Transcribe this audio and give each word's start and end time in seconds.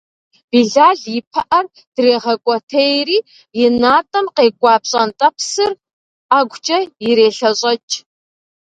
Билал 0.51 0.99
и 1.17 1.19
пыӏэр 1.31 1.65
дрегъэкӏуэтейри 1.95 3.19
и 3.61 3.65
натӏэм 3.81 4.25
къекӏуа 4.35 4.73
пщӏантӏэпсыр 4.81 5.71
ӏэгукӏэ 6.29 6.79
ирелъэщӏэкӏ. 7.07 7.95